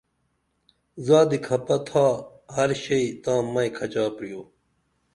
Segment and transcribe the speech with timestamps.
[1.05, 2.05] زادی کھپہ تھا
[2.53, 4.41] ہر شئی تاں مئی کھچا پریو